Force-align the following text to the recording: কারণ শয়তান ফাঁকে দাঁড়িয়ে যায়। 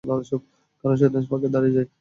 কারণ 0.03 0.95
শয়তান 0.99 1.23
ফাঁকে 1.29 1.47
দাঁড়িয়ে 1.53 1.75
যায়। 1.77 1.87